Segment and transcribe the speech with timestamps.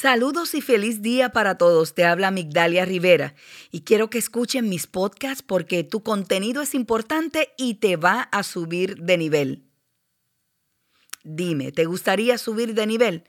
[0.00, 1.92] Saludos y feliz día para todos.
[1.92, 3.34] Te habla Migdalia Rivera
[3.70, 8.42] y quiero que escuchen mis podcasts porque tu contenido es importante y te va a
[8.42, 9.62] subir de nivel.
[11.22, 13.24] Dime, ¿te gustaría subir de nivel?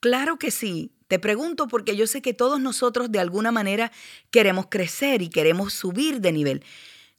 [0.00, 0.94] Claro que sí.
[1.08, 3.92] Te pregunto porque yo sé que todos nosotros de alguna manera
[4.30, 6.64] queremos crecer y queremos subir de nivel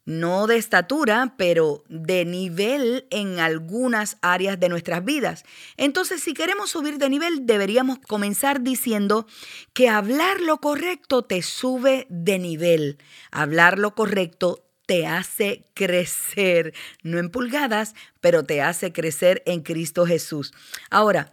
[0.04, 5.44] no de estatura, pero de nivel en algunas áreas de nuestras vidas.
[5.76, 9.26] Entonces, si queremos subir de nivel, deberíamos comenzar diciendo
[9.72, 12.98] que hablar lo correcto te sube de nivel.
[13.30, 16.74] Hablar lo correcto te hace crecer,
[17.04, 20.52] no en pulgadas, pero te hace crecer en Cristo Jesús.
[20.90, 21.32] Ahora,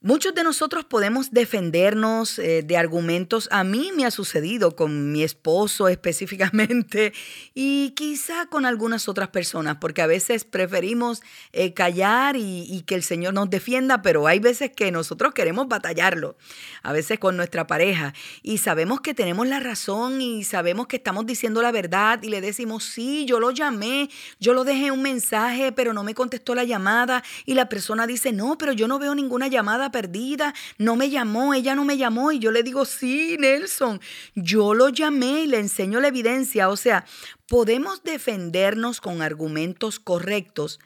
[0.00, 3.48] Muchos de nosotros podemos defendernos eh, de argumentos.
[3.50, 7.12] A mí me ha sucedido con mi esposo específicamente
[7.54, 12.94] y quizá con algunas otras personas, porque a veces preferimos eh, callar y, y, que
[12.94, 16.36] el Señor nos defienda, pero hay veces que nosotros queremos batallarlo,
[16.84, 21.26] a veces con nuestra pareja, y sabemos que tenemos la razón y sabemos que estamos
[21.26, 25.72] diciendo la verdad y le decimos, sí, yo lo llamé, yo lo dejé un mensaje,
[25.72, 29.16] pero no me contestó la llamada y la persona dice, no, pero yo no veo
[29.16, 33.36] ninguna llamada perdida, no me llamó, ella no me llamó y yo le digo, sí,
[33.38, 34.00] Nelson,
[34.34, 36.68] yo lo llamé y le enseño la evidencia.
[36.68, 37.04] O sea,
[37.48, 40.80] podemos defendernos con argumentos correctos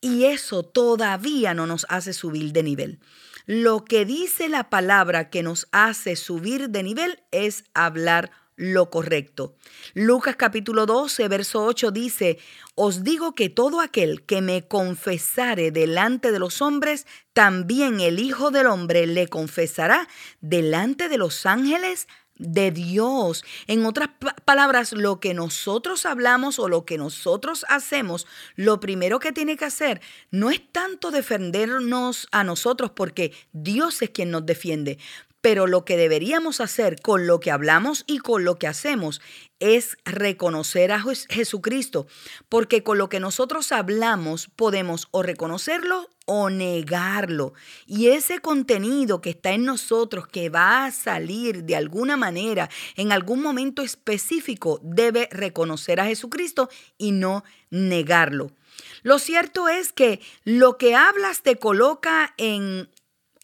[0.00, 3.00] y eso todavía no nos hace subir de nivel.
[3.46, 9.54] Lo que dice la palabra que nos hace subir de nivel es hablar lo correcto.
[9.94, 12.38] Lucas capítulo 12, verso 8 dice,
[12.74, 18.50] Os digo que todo aquel que me confesare delante de los hombres, también el Hijo
[18.50, 20.08] del Hombre le confesará
[20.40, 23.44] delante de los ángeles de Dios.
[23.66, 24.10] En otras
[24.44, 29.64] palabras, lo que nosotros hablamos o lo que nosotros hacemos, lo primero que tiene que
[29.64, 34.98] hacer no es tanto defendernos a nosotros porque Dios es quien nos defiende,
[35.40, 39.20] pero lo que deberíamos hacer con lo que hablamos y con lo que hacemos
[39.58, 42.06] es reconocer a Jesucristo,
[42.48, 47.54] porque con lo que nosotros hablamos podemos o reconocerlo o negarlo.
[47.86, 53.12] Y ese contenido que está en nosotros, que va a salir de alguna manera, en
[53.12, 58.50] algún momento específico, debe reconocer a Jesucristo y no negarlo.
[59.02, 62.90] Lo cierto es que lo que hablas te coloca en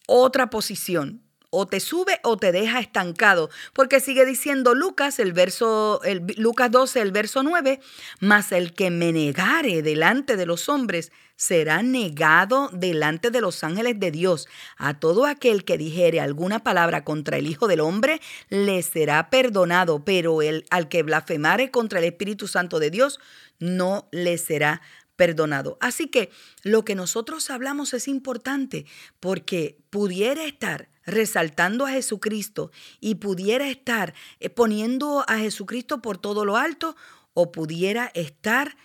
[0.07, 1.23] otra posición
[1.55, 6.01] o te sube o te deja estancado, porque sigue diciendo Lucas, el verso
[6.39, 7.79] Lucas 12, el verso 9,
[8.21, 14.01] mas el que me negare delante de los hombres será negado delante de los ángeles
[14.01, 14.49] de Dios.
[14.79, 20.05] A todo aquel que dijere alguna palabra contra el Hijo del Hombre le será perdonado,
[20.05, 23.21] pero el al que blasfemare contra el Espíritu Santo de Dios
[23.59, 24.81] no le será
[25.17, 25.79] perdonado.
[25.81, 26.31] Así que
[26.63, 28.87] lo que nosotros hablamos es importante
[29.21, 36.45] porque pudiera estar resaltando a Jesucristo y pudiera estar eh, poniendo a Jesucristo por todo
[36.45, 36.97] lo alto
[37.35, 38.77] o pudiera estar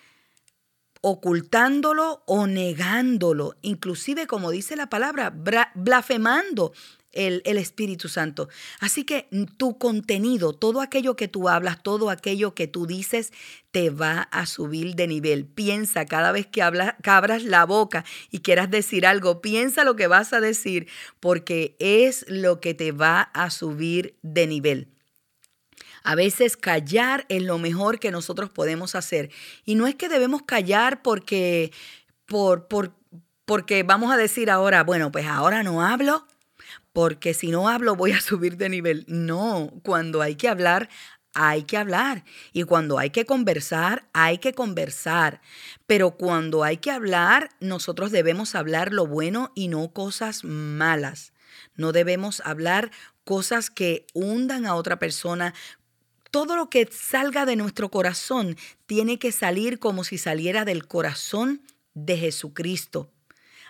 [1.01, 5.33] ocultándolo o negándolo, inclusive como dice la palabra,
[5.75, 6.73] blasfemando
[7.17, 8.47] el, Espíritu Santo.
[8.79, 13.33] Así que tu contenido, todo aquello que tú hablas, todo aquello que tú dices,
[13.71, 15.45] te va a subir de nivel.
[15.45, 19.95] Piensa cada vez que, hablas, que abras la boca y quieras decir algo, piensa lo
[19.95, 20.87] que vas a decir,
[21.19, 24.87] porque es lo que te va a subir de nivel.
[26.03, 29.29] A veces callar es lo mejor que nosotros podemos hacer.
[29.65, 31.73] Y no es que debemos callar porque,
[32.27, 32.93] por, por,
[33.43, 36.25] porque vamos a decir ahora, bueno, pues ahora no hablo
[36.97, 39.05] porque si no hablo voy a subir de nivel.
[39.07, 40.89] No, cuando hay que hablar,
[41.35, 42.23] hay que hablar.
[42.53, 45.39] Y cuando hay que conversar, hay que conversar.
[45.85, 51.33] Pero cuando hay que hablar, nosotros debemos hablar lo bueno y no cosas malas.
[51.75, 52.89] No debemos hablar
[53.23, 55.53] cosas que hundan a otra persona.
[56.31, 61.61] Todo lo que salga de nuestro corazón tiene que salir como si saliera del corazón
[61.93, 63.11] de Jesucristo.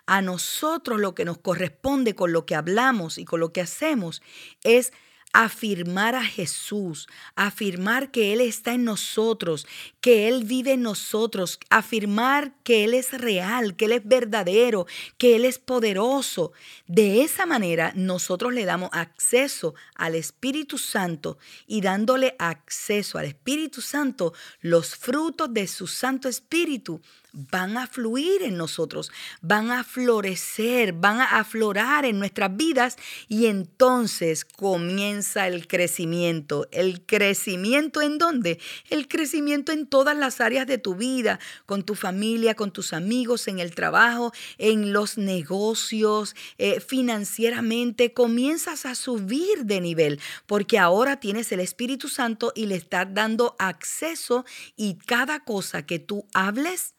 [0.08, 4.24] A nosotros lo que nos corresponde con lo que hablamos y con lo que hacemos
[4.64, 4.92] es
[5.34, 9.68] afirmar a Jesús, afirmar que Él está en nosotros,
[10.02, 14.88] que Él vive en nosotros, afirmar que Él es real, que Él es verdadero,
[15.18, 16.54] que Él es poderoso.
[16.88, 21.38] De esa manera nosotros le damos acceso al Espíritu Santo
[21.68, 27.02] y dándole acceso al Espíritu Santo, los frutos de su Santo Espíritu
[27.52, 29.12] van a fluir en nosotros,
[29.42, 32.98] van a florecer, van a aflorar en nuestras vidas
[33.28, 36.68] y entonces comienza el crecimiento.
[36.72, 38.60] ¿El crecimiento en dónde?
[38.90, 43.48] El crecimiento en todas las áreas de tu vida, con tu familia, con tus amigos,
[43.48, 48.14] en el trabajo, en los negocios, eh, financieramente.
[48.14, 53.56] Comienzas a subir de nivel porque ahora tienes el Espíritu Santo y le estás dando
[53.60, 54.46] acceso
[54.76, 56.97] y cada cosa que tú hables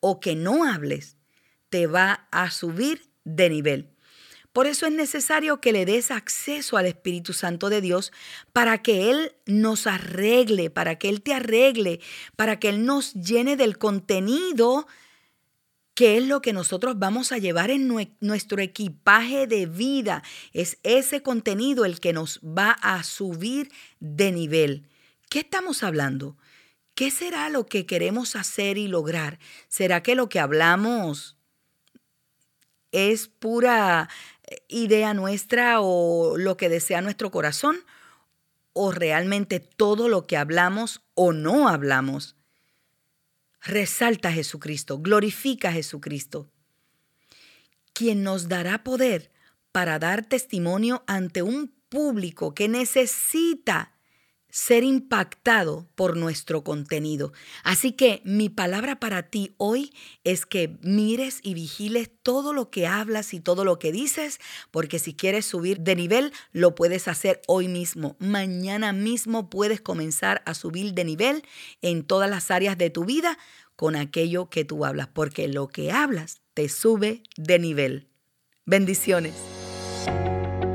[0.00, 1.16] o que no hables
[1.68, 3.90] te va a subir de nivel.
[4.52, 8.12] Por eso es necesario que le des acceso al Espíritu Santo de Dios
[8.52, 12.00] para que Él nos arregle, para que Él te arregle,
[12.34, 14.86] para que Él nos llene del contenido
[15.98, 17.88] que es lo que nosotros vamos a llevar en
[18.20, 20.22] nuestro equipaje de vida.
[20.52, 24.86] Es ese contenido el que nos va a subir de nivel.
[25.28, 26.36] ¿Qué estamos hablando?
[26.98, 29.38] ¿Qué será lo que queremos hacer y lograr?
[29.68, 31.36] ¿Será que lo que hablamos
[32.90, 34.08] es pura
[34.66, 37.76] idea nuestra o lo que desea nuestro corazón
[38.72, 42.34] o realmente todo lo que hablamos o no hablamos.
[43.60, 46.50] Resalta a Jesucristo, glorifica a Jesucristo,
[47.92, 49.30] quien nos dará poder
[49.70, 53.97] para dar testimonio ante un público que necesita
[54.50, 57.32] ser impactado por nuestro contenido.
[57.64, 59.92] Así que mi palabra para ti hoy
[60.24, 64.40] es que mires y vigiles todo lo que hablas y todo lo que dices,
[64.70, 68.16] porque si quieres subir de nivel, lo puedes hacer hoy mismo.
[68.18, 71.42] Mañana mismo puedes comenzar a subir de nivel
[71.82, 73.38] en todas las áreas de tu vida
[73.76, 78.08] con aquello que tú hablas, porque lo que hablas te sube de nivel.
[78.64, 79.34] Bendiciones.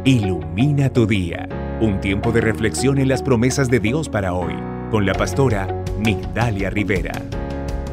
[0.06, 4.54] Ilumina tu día un tiempo de reflexión en las promesas de Dios para hoy,
[4.90, 5.68] con la pastora
[6.00, 7.12] Migdalia Rivera.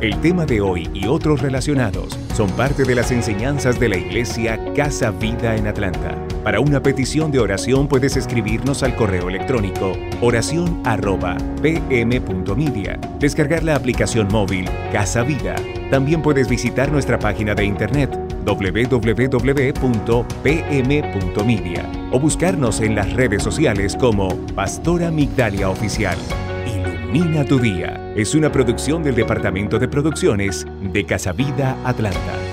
[0.00, 4.60] El tema de hoy y otros relacionados son parte de las enseñanzas de la iglesia
[4.74, 6.16] Casa Vida en Atlanta.
[6.44, 14.66] Para una petición de oración puedes escribirnos al correo electrónico oración@pm.media, descargar la aplicación móvil
[14.92, 15.56] Casa Vida.
[15.90, 19.30] También puedes visitar nuestra página de internet www.pm.media
[22.12, 26.18] o buscarnos en las redes sociales como Pastora Migdalia Oficial.
[26.66, 28.12] Ilumina tu día.
[28.16, 32.49] Es una producción del Departamento de Producciones de Casa Vida Atlanta.